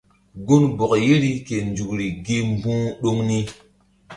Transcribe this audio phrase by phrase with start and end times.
[0.47, 3.39] Gunbɔk yeri ke nzukri gi mbu̧h ɗoŋ ni.